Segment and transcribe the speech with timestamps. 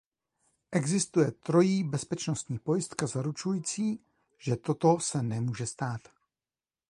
[0.71, 3.99] Existuje trojí bezpečnostní pojistka zaručující,
[4.37, 6.01] že toto se nemůže stát.